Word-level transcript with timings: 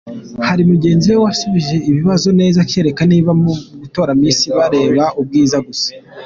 Hari 0.47 0.63
mugenzi 0.71 1.05
we 1.13 1.17
wasubije 1.25 1.75
ibibazo 1.89 2.29
neza 2.39 2.67
kereka 2.71 3.01
niba 3.11 3.31
mu 3.41 3.51
gutora 3.81 4.11
Miss 4.21 4.39
bareba 4.57 5.03
ubwiza 5.19 5.57
gusa. 5.67 5.89